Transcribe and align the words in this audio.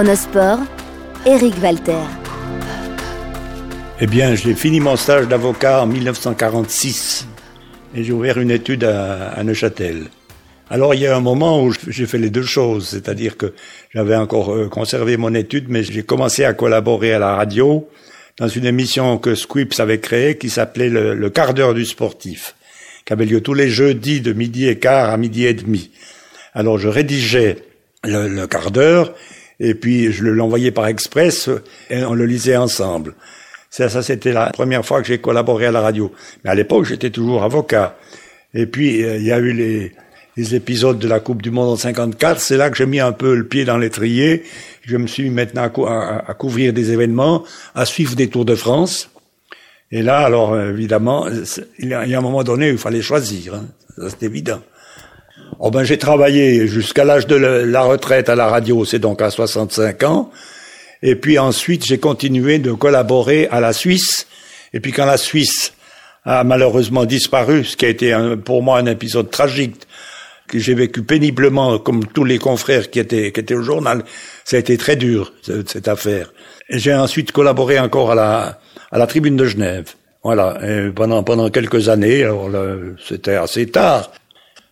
Chronosport, 0.00 0.60
Eric 1.26 1.52
Walter. 1.62 2.00
Eh 4.00 4.06
bien, 4.06 4.34
j'ai 4.34 4.54
fini 4.54 4.80
mon 4.80 4.96
stage 4.96 5.28
d'avocat 5.28 5.82
en 5.82 5.86
1946 5.86 7.28
et 7.94 8.02
j'ai 8.02 8.10
ouvert 8.10 8.38
une 8.38 8.50
étude 8.50 8.84
à, 8.84 9.44
Neuchâtel. 9.44 10.04
Alors 10.70 10.94
il 10.94 11.02
y 11.02 11.06
a 11.06 11.14
un 11.14 11.20
moment 11.20 11.62
où 11.62 11.74
j'ai 11.86 12.06
fait 12.06 12.16
les 12.16 12.30
deux 12.30 12.44
choses, 12.44 12.88
c'est-à-dire 12.88 13.36
que 13.36 13.52
j'avais 13.92 14.16
encore 14.16 14.54
euh, 14.54 14.70
conservé 14.70 15.18
mon 15.18 15.34
étude, 15.34 15.66
mais 15.68 15.82
j'ai 15.82 16.02
commencé 16.02 16.46
à 16.46 16.54
collaborer 16.54 17.12
à 17.12 17.18
la 17.18 17.34
radio 17.34 17.86
dans 18.38 18.48
une 18.48 18.64
émission 18.64 19.18
que 19.18 19.34
Squips 19.34 19.80
avait 19.80 20.00
créée 20.00 20.38
qui 20.38 20.48
s'appelait 20.48 20.88
le, 20.88 21.28
quart 21.28 21.52
d'heure 21.52 21.74
du 21.74 21.84
sportif, 21.84 22.54
qui 23.04 23.12
avait 23.12 23.26
lieu 23.26 23.42
tous 23.42 23.52
les 23.52 23.68
jeudis 23.68 24.22
de 24.22 24.32
midi 24.32 24.66
et 24.66 24.78
quart 24.78 25.10
à 25.10 25.18
midi 25.18 25.44
et 25.44 25.52
demi. 25.52 25.90
Alors 26.54 26.78
je 26.78 26.88
rédigeais 26.88 27.56
le, 28.02 28.28
le 28.28 28.46
quart 28.46 28.70
d'heure 28.70 29.12
et 29.60 29.74
puis 29.74 30.10
je 30.10 30.24
l'envoyais 30.24 30.72
par 30.72 30.86
express 30.86 31.48
et 31.90 32.02
on 32.02 32.14
le 32.14 32.24
lisait 32.24 32.56
ensemble. 32.56 33.14
Ça, 33.68 33.88
ça 33.88 34.02
c'était 34.02 34.32
la 34.32 34.50
première 34.50 34.84
fois 34.84 35.00
que 35.00 35.06
j'ai 35.06 35.18
collaboré 35.18 35.66
à 35.66 35.70
la 35.70 35.80
radio. 35.80 36.10
Mais 36.42 36.50
à 36.50 36.54
l'époque, 36.54 36.86
j'étais 36.86 37.10
toujours 37.10 37.44
avocat. 37.44 37.96
Et 38.52 38.66
puis, 38.66 39.04
euh, 39.04 39.16
il 39.16 39.24
y 39.24 39.32
a 39.32 39.38
eu 39.38 39.52
les, 39.52 39.92
épisodes 40.54 40.98
de 40.98 41.06
la 41.06 41.20
Coupe 41.20 41.42
du 41.42 41.50
Monde 41.50 41.68
en 41.68 41.76
54. 41.76 42.40
C'est 42.40 42.56
là 42.56 42.70
que 42.70 42.76
j'ai 42.76 42.86
mis 42.86 42.98
un 42.98 43.12
peu 43.12 43.34
le 43.34 43.46
pied 43.46 43.66
dans 43.66 43.76
l'étrier. 43.76 44.42
Je 44.80 44.96
me 44.96 45.06
suis 45.06 45.28
maintenant 45.28 45.64
à, 45.64 46.34
couvrir 46.34 46.72
des 46.72 46.92
événements, 46.92 47.44
à 47.74 47.84
suivre 47.84 48.16
des 48.16 48.28
Tours 48.28 48.46
de 48.46 48.54
France. 48.54 49.10
Et 49.92 50.00
là, 50.00 50.20
alors, 50.20 50.58
évidemment, 50.58 51.26
il 51.78 51.88
y 51.88 51.94
a, 51.94 52.00
un 52.00 52.20
moment 52.22 52.42
donné 52.42 52.70
où 52.70 52.72
il 52.72 52.78
fallait 52.78 53.02
choisir. 53.02 53.54
Hein. 53.54 53.66
C'est 54.08 54.22
évident. 54.22 54.62
Oh 55.62 55.70
ben, 55.70 55.84
j'ai 55.84 55.98
travaillé 55.98 56.66
jusqu'à 56.66 57.04
l'âge 57.04 57.26
de 57.26 57.36
la 57.36 57.82
retraite 57.82 58.30
à 58.30 58.34
la 58.34 58.48
radio, 58.48 58.86
c'est 58.86 58.98
donc 58.98 59.20
à 59.20 59.28
65 59.28 60.02
ans. 60.04 60.30
Et 61.02 61.16
puis 61.16 61.38
ensuite, 61.38 61.84
j'ai 61.84 61.98
continué 61.98 62.58
de 62.58 62.72
collaborer 62.72 63.46
à 63.50 63.60
la 63.60 63.74
Suisse. 63.74 64.26
Et 64.72 64.80
puis 64.80 64.92
quand 64.92 65.04
la 65.04 65.18
Suisse 65.18 65.74
a 66.24 66.44
malheureusement 66.44 67.04
disparu, 67.04 67.64
ce 67.64 67.76
qui 67.76 67.84
a 67.84 67.90
été 67.90 68.16
pour 68.42 68.62
moi 68.62 68.78
un 68.78 68.86
épisode 68.86 69.30
tragique 69.30 69.76
que 70.48 70.58
j'ai 70.58 70.72
vécu 70.72 71.02
péniblement, 71.02 71.78
comme 71.78 72.06
tous 72.06 72.24
les 72.24 72.38
confrères 72.38 72.88
qui 72.88 72.98
étaient, 72.98 73.30
qui 73.30 73.40
étaient 73.40 73.54
au 73.54 73.62
journal, 73.62 74.02
ça 74.44 74.56
a 74.56 74.60
été 74.60 74.78
très 74.78 74.96
dur, 74.96 75.34
cette 75.42 75.88
affaire. 75.88 76.32
Et 76.70 76.78
j'ai 76.78 76.94
ensuite 76.94 77.32
collaboré 77.32 77.78
encore 77.78 78.12
à 78.12 78.14
la, 78.14 78.60
à 78.90 78.96
la 78.96 79.06
Tribune 79.06 79.36
de 79.36 79.44
Genève. 79.44 79.90
Voilà, 80.24 80.58
et 80.66 80.90
pendant, 80.90 81.22
pendant 81.22 81.50
quelques 81.50 81.90
années, 81.90 82.24
alors 82.24 82.48
c'était 83.06 83.34
assez 83.34 83.66
tard. 83.66 84.10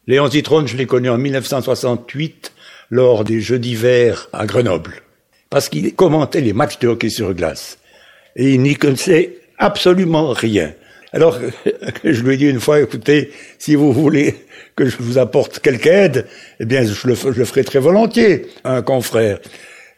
Léon 0.08 0.28
Zitrone, 0.28 0.66
je 0.66 0.76
l'ai 0.76 0.86
connu 0.86 1.08
en 1.08 1.18
1968, 1.18 2.52
lors 2.90 3.22
des 3.22 3.40
Jeux 3.40 3.58
d'hiver 3.58 4.28
à 4.32 4.46
Grenoble 4.46 5.02
parce 5.50 5.68
qu'il 5.68 5.94
commentait 5.94 6.40
les 6.40 6.52
matchs 6.52 6.78
de 6.78 6.88
hockey 6.88 7.10
sur 7.10 7.32
glace. 7.34 7.78
Et 8.36 8.54
il 8.54 8.62
n'y 8.62 8.74
connaissait 8.74 9.38
absolument 9.58 10.32
rien. 10.32 10.72
Alors, 11.12 11.38
je 12.04 12.22
lui 12.22 12.34
ai 12.34 12.36
dit 12.36 12.48
une 12.48 12.60
fois, 12.60 12.80
écoutez, 12.80 13.32
si 13.58 13.74
vous 13.74 13.92
voulez 13.92 14.34
que 14.76 14.86
je 14.86 14.96
vous 14.98 15.18
apporte 15.18 15.60
quelque 15.60 15.88
aide, 15.88 16.26
eh 16.60 16.64
bien, 16.64 16.84
je 16.84 17.08
le, 17.08 17.14
je 17.14 17.38
le 17.38 17.44
ferai 17.44 17.64
très 17.64 17.78
volontiers, 17.78 18.46
un 18.64 18.82
confrère. 18.82 19.38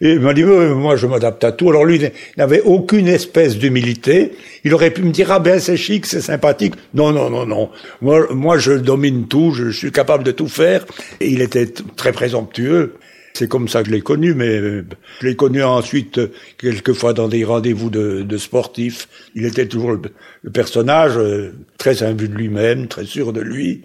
Et 0.03 0.13
il 0.13 0.21
m'a 0.21 0.33
dit, 0.33 0.45
moi, 0.45 0.97
je 0.97 1.07
m'adapte 1.07 1.45
à 1.45 1.53
tout. 1.53 1.69
Alors 1.69 1.85
lui, 1.85 2.01
n'avait 2.39 2.63
aucune 2.63 3.07
espèce 3.07 3.59
d'humilité. 3.59 4.33
Il 4.65 4.73
aurait 4.73 4.91
pu 4.91 5.03
me 5.03 5.11
dire, 5.11 5.31
ah 5.31 5.41
ben, 5.41 5.61
c'est 5.61 5.77
chic, 5.77 6.07
c'est 6.07 6.23
sympathique. 6.23 6.75
Non, 6.95 7.13
non, 7.13 7.29
non, 7.29 7.45
non. 7.45 7.71
Moi, 8.01 8.27
moi, 8.33 8.57
je 8.57 8.73
domine 8.73 9.29
tout, 9.29 9.53
je, 9.53 9.71
suis 9.71 9.93
capable 9.93 10.25
de 10.25 10.33
tout 10.33 10.49
faire. 10.49 10.87
Et 11.21 11.29
il 11.29 11.43
était 11.43 11.67
très 11.97 12.13
présomptueux. 12.13 12.95
C'est 13.35 13.49
comme 13.49 13.69
ça 13.69 13.83
que 13.83 13.89
je 13.89 13.95
l'ai 13.95 14.01
connu, 14.01 14.35
mais 14.35 14.59
euh, 14.59 14.85
je 15.21 15.27
l'ai 15.27 15.37
connu 15.37 15.63
ensuite 15.63 16.19
euh, 16.19 16.33
quelquefois 16.59 17.13
dans 17.13 17.29
des 17.29 17.45
rendez-vous 17.45 17.91
de, 17.91 18.23
de 18.23 18.37
sportifs. 18.39 19.09
Il 19.35 19.45
était 19.45 19.67
toujours 19.67 19.93
le, 19.93 20.51
personnage 20.51 21.17
euh, 21.17 21.53
très 21.79 22.03
imbu 22.03 22.29
de 22.29 22.35
lui-même, 22.35 22.89
très 22.89 23.05
sûr 23.05 23.33
de 23.33 23.41
lui. 23.41 23.83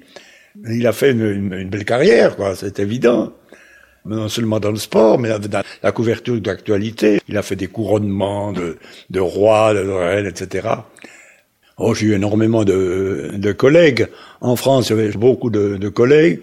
Il 0.70 0.88
a 0.88 0.94
fait 0.94 1.12
une, 1.12 1.54
une, 1.54 1.70
belle 1.70 1.86
carrière, 1.86 2.38
quoi, 2.38 2.56
c'est 2.56 2.80
évident. 2.80 3.34
Non 4.06 4.30
seulement 4.30 4.60
dans 4.60 4.72
le 4.72 4.78
sport, 4.78 5.18
mais 5.18 5.30
dans 5.30 5.64
la 5.82 5.92
couverture 5.92 6.40
d'actualité. 6.40 7.20
Il 7.28 7.38
a 7.38 7.42
fait 7.42 7.56
des 7.56 7.68
couronnements 7.68 8.54
de, 8.54 8.78
de 9.10 9.20
rois, 9.20 9.74
de 9.74 9.80
reines, 9.80 10.28
etc. 10.28 10.68
Oh, 11.78 11.94
j'ai 11.94 12.08
eu 12.08 12.14
énormément 12.14 12.64
de, 12.64 13.32
de 13.34 13.52
collègues. 13.52 14.08
En 14.42 14.56
France, 14.56 14.90
j'avais 14.90 15.10
beaucoup 15.12 15.50
de, 15.50 15.78
de 15.78 15.90
collègues. 15.90 16.42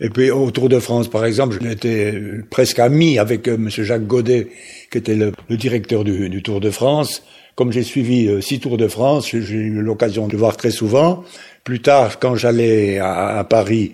Et 0.00 0.10
puis 0.10 0.30
au 0.30 0.50
Tour 0.50 0.68
de 0.68 0.78
France, 0.78 1.08
par 1.08 1.24
exemple, 1.24 1.58
j'étais 1.60 2.14
presque 2.50 2.78
ami 2.78 3.18
avec 3.18 3.48
euh, 3.48 3.54
M. 3.54 3.68
Jacques 3.68 4.06
Godet, 4.06 4.48
qui 4.92 4.98
était 4.98 5.16
le, 5.16 5.32
directeur 5.50 6.04
du, 6.04 6.28
du, 6.28 6.42
Tour 6.42 6.60
de 6.60 6.70
France. 6.70 7.24
Comme 7.56 7.72
j'ai 7.72 7.82
suivi 7.82 8.28
euh, 8.28 8.40
six 8.40 8.60
Tours 8.60 8.76
de 8.76 8.86
France, 8.86 9.28
j'ai 9.30 9.38
eu 9.40 9.82
l'occasion 9.82 10.28
de 10.28 10.32
le 10.32 10.38
voir 10.38 10.56
très 10.56 10.70
souvent. 10.70 11.24
Plus 11.64 11.80
tard, 11.80 12.20
quand 12.20 12.36
j'allais 12.36 12.98
à, 12.98 13.44
Paris, 13.48 13.92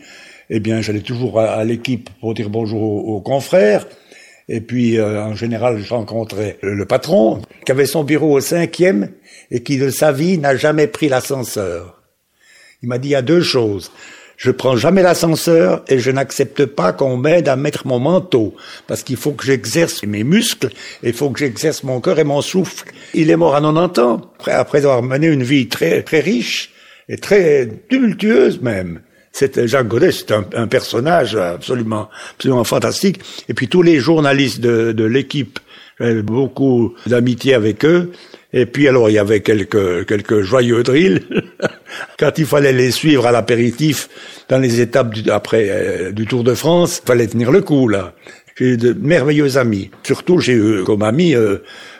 eh 0.57 0.61
bien, 0.61 0.81
j'allais 0.81 1.01
toujours 1.01 1.41
à, 1.41 1.65
l'équipe 1.65 2.09
pour 2.21 2.33
dire 2.33 2.49
bonjour 2.49 2.81
aux, 2.81 3.21
confrères. 3.21 3.89
Et 4.49 4.61
puis, 4.61 4.99
euh, 4.99 5.21
en 5.21 5.35
général, 5.35 5.83
je 5.83 5.93
rencontrais 5.93 6.59
le, 6.63 6.87
patron, 6.87 7.43
qui 7.67 7.73
avait 7.73 7.87
son 7.87 8.05
bureau 8.05 8.37
au 8.37 8.41
cinquième 8.41 9.11
et 9.51 9.65
qui, 9.65 9.79
de 9.79 9.91
sa 9.91 10.13
vie, 10.13 10.39
n'a 10.39 10.55
jamais 10.55 10.87
pris 10.87 11.09
l'ascenseur. 11.09 12.01
Il 12.85 12.89
m'a 12.89 12.99
dit, 12.99 13.09
il 13.09 13.13
y 13.13 13.17
a 13.17 13.23
deux 13.23 13.43
choses. 13.43 13.91
Je 14.37 14.53
prends 14.53 14.77
jamais 14.77 15.03
l'ascenseur 15.03 15.85
et 15.89 15.99
je 15.99 16.13
n'accepte 16.13 16.67
pas 16.67 16.93
qu'on 16.93 17.17
m'aide 17.17 17.49
à 17.49 17.57
mettre 17.57 17.89
mon 17.89 17.99
manteau 17.99 18.55
parce 18.87 19.03
qu'il 19.03 19.17
faut 19.17 19.33
que 19.33 19.45
j'exerce 19.45 20.05
mes 20.05 20.23
muscles 20.23 20.69
et 21.03 21.09
il 21.09 21.15
faut 21.15 21.31
que 21.31 21.41
j'exerce 21.41 21.83
mon 21.83 22.01
cœur 22.01 22.21
et 22.21 22.25
mon 22.25 22.43
souffle. 22.43 22.93
Il 23.13 23.29
est 23.29 23.37
mort 23.37 23.57
à 23.57 23.61
90 23.61 24.01
ans 24.01 24.21
après 24.47 24.79
avoir 24.79 25.03
mené 25.03 25.27
une 25.27 25.43
vie 25.43 25.67
très 25.67 26.03
très 26.03 26.21
riche 26.21 26.73
et 27.09 27.17
très 27.17 27.69
tumultueuse 27.89 28.61
même. 28.61 29.01
C'était 29.35 29.67
Jacques 29.67 29.89
Godet, 29.89 30.13
c'est 30.13 30.31
un, 30.31 30.69
personnage 30.69 31.35
absolument 31.35 32.09
absolument 32.37 32.63
fantastique. 32.63 33.21
Et 33.49 33.55
puis 33.55 33.67
tous 33.67 33.83
les 33.83 33.99
journalistes 33.99 34.61
de, 34.61 34.93
de 34.93 35.05
l'équipe, 35.05 35.59
j'avais 35.99 36.23
beaucoup 36.23 36.95
d'amitié 37.07 37.55
avec 37.55 37.85
eux. 37.85 38.13
Et 38.53 38.65
puis 38.65 38.87
alors 38.87 39.11
il 39.11 39.15
y 39.15 39.19
avait 39.19 39.41
quelques 39.41 40.07
quelques 40.07 40.43
joyeux 40.43 40.85
drills 40.85 41.23
quand 42.19 42.39
il 42.39 42.47
fallait 42.47 42.73
les 42.73 42.93
suivre 42.93 43.27
à 43.27 43.33
l'apéritif 43.33 44.09
dans 44.49 44.59
les 44.59 44.81
étapes 44.81 45.13
du, 45.13 45.29
après 45.29 45.67
euh, 45.69 46.13
du 46.13 46.27
Tour 46.27 46.45
de 46.45 46.55
France, 46.55 47.01
il 47.03 47.07
fallait 47.09 47.27
tenir 47.27 47.51
le 47.51 47.61
coup 47.61 47.89
là. 47.89 48.13
J'ai 48.57 48.67
eu 48.67 48.77
de 48.77 48.93
merveilleux 48.93 49.57
amis. 49.57 49.91
Surtout 50.05 50.39
j'ai 50.39 50.53
eu 50.53 50.85
comme 50.85 51.03
ami 51.03 51.35
euh, 51.35 51.57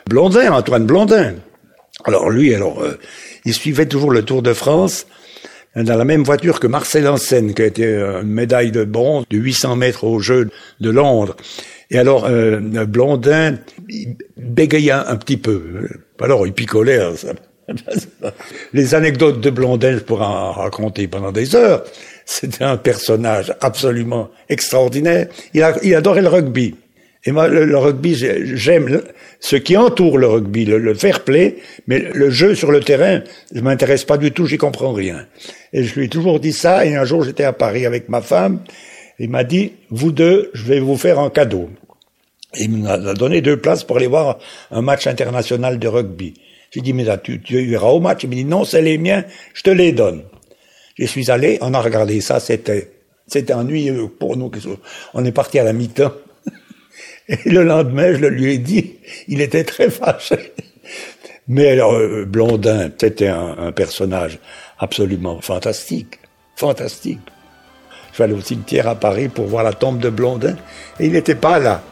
Blondin, 0.07 0.53
Antoine 0.53 0.85
Blondin. 0.85 1.33
Alors 2.05 2.29
lui 2.29 2.55
alors 2.55 2.81
euh, 2.81 2.97
il 3.43 3.53
suivait 3.53 3.87
toujours 3.87 4.11
le 4.11 4.23
Tour 4.23 4.41
de 4.41 4.53
France 4.53 5.05
dans 5.75 5.97
la 5.97 6.05
même 6.05 6.23
voiture 6.23 6.59
que 6.59 6.67
Marcel 6.67 7.07
Ancenne, 7.07 7.53
qui 7.53 7.61
a 7.61 7.65
été 7.65 7.85
une 7.85 8.29
médaille 8.29 8.71
de 8.71 8.83
bronze 8.85 9.25
de 9.29 9.37
800 9.37 9.75
mètres 9.75 10.03
aux 10.05 10.19
Jeux 10.19 10.49
de 10.79 10.89
Londres. 10.89 11.35
Et 11.91 11.97
alors, 11.97 12.25
euh, 12.25 12.59
Blondin 12.85 13.57
il 13.89 14.15
bégayait 14.37 14.91
un 14.91 15.15
petit 15.17 15.37
peu. 15.37 15.87
Alors, 16.19 16.47
il 16.47 16.53
picolait. 16.53 17.01
Hein, 17.01 17.13
Les 18.73 18.95
anecdotes 18.95 19.41
de 19.41 19.49
Blondin, 19.49 19.93
je 19.93 20.03
pourrais 20.03 20.25
en 20.25 20.51
raconter 20.51 21.07
pendant 21.07 21.31
des 21.31 21.55
heures. 21.55 21.83
C'était 22.25 22.63
un 22.63 22.77
personnage 22.77 23.53
absolument 23.61 24.29
extraordinaire. 24.49 25.27
Il 25.53 25.95
adorait 25.95 26.21
le 26.21 26.27
rugby. 26.27 26.75
Et 27.27 27.31
moi, 27.31 27.47
le, 27.47 27.77
rugby, 27.77 28.15
j'aime 28.15 29.01
ce 29.39 29.55
qui 29.55 29.75
entoure 29.75 30.19
le 30.19 30.27
rugby, 30.27 30.65
le, 30.65 30.93
fair 30.93 31.23
play, 31.23 31.57
mais 31.87 31.99
le 32.13 32.29
jeu 32.29 32.53
sur 32.53 32.71
le 32.71 32.81
terrain, 32.81 33.21
je 33.53 33.61
m'intéresse 33.61 34.03
pas 34.03 34.17
du 34.17 34.31
tout, 34.31 34.45
j'y 34.45 34.57
comprends 34.57 34.93
rien. 34.93 35.25
Et 35.73 35.83
je 35.83 35.95
lui 35.95 36.05
ai 36.05 36.09
toujours 36.09 36.39
dit 36.39 36.53
ça, 36.53 36.85
et 36.85 36.95
un 36.95 37.03
jour 37.03 37.23
j'étais 37.23 37.43
à 37.43 37.53
Paris 37.53 37.87
avec 37.87 38.09
ma 38.09 38.21
femme, 38.21 38.59
il 39.17 39.29
m'a 39.31 39.43
dit, 39.43 39.71
vous 39.89 40.11
deux, 40.11 40.51
je 40.53 40.65
vais 40.65 40.79
vous 40.79 40.97
faire 40.97 41.19
un 41.19 41.31
cadeau. 41.31 41.69
Il 42.59 42.71
m'a 42.77 42.97
donné 42.97 43.41
deux 43.41 43.57
places 43.57 43.83
pour 43.83 43.97
aller 43.97 44.07
voir 44.07 44.37
un 44.69 44.81
match 44.81 45.07
international 45.07 45.79
de 45.79 45.87
rugby. 45.87 46.35
J'ai 46.71 46.81
dit, 46.81 46.93
mais 46.93 47.05
là, 47.05 47.17
tu, 47.17 47.41
tu 47.41 47.59
iras 47.63 47.87
au 47.87 47.99
match 47.99 48.23
Il 48.23 48.29
m'a 48.29 48.35
dit, 48.35 48.45
non, 48.45 48.65
c'est 48.65 48.81
les 48.83 48.99
miens, 48.99 49.23
je 49.53 49.63
te 49.63 49.71
les 49.71 49.93
donne. 49.93 50.23
Je 50.97 51.05
suis 51.05 51.31
allé, 51.31 51.57
on 51.61 51.73
a 51.73 51.81
regardé 51.81 52.21
ça, 52.21 52.39
c'était, 52.39 52.91
c'était 53.27 53.53
ennuyeux 53.53 54.09
pour 54.19 54.37
nous. 54.37 54.51
On 55.13 55.25
est 55.25 55.31
parti 55.31 55.57
à 55.57 55.63
la 55.63 55.73
mi-temps. 55.73 56.13
Et 57.27 57.49
le 57.49 57.63
lendemain, 57.63 58.13
je 58.13 58.19
le 58.19 58.29
lui 58.29 58.53
ai 58.53 58.57
dit, 58.57 58.95
il 59.27 59.41
était 59.41 59.63
très 59.63 59.89
fâché. 59.89 60.53
Mais 61.47 61.69
alors, 61.69 61.93
euh, 61.93 62.25
Blondin, 62.25 62.89
c'était 62.97 63.27
un, 63.27 63.55
un 63.57 63.71
personnage 63.71 64.39
absolument 64.79 65.41
fantastique, 65.41 66.19
fantastique. 66.55 67.19
Je 68.09 68.15
suis 68.15 68.23
allé 68.23 68.33
au 68.33 68.41
cimetière 68.41 68.87
à 68.87 68.95
Paris 68.95 69.27
pour 69.27 69.45
voir 69.45 69.63
la 69.63 69.73
tombe 69.73 69.99
de 69.99 70.09
Blondin, 70.09 70.55
et 70.99 71.07
il 71.07 71.11
n'était 71.11 71.35
pas 71.35 71.59
là. 71.59 71.83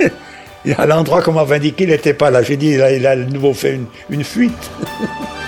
à 0.76 0.86
l'endroit 0.86 1.22
qu'on 1.22 1.32
m'avait 1.32 1.56
indiqué, 1.56 1.84
il 1.84 1.90
n'était 1.90 2.14
pas 2.14 2.30
là. 2.30 2.42
J'ai 2.42 2.56
dit, 2.56 2.70
il 2.70 2.82
a, 2.82 2.92
il 2.92 3.06
a 3.06 3.16
de 3.16 3.24
nouveau 3.24 3.54
fait 3.54 3.74
une, 3.74 3.86
une 4.10 4.24
fuite. 4.24 4.70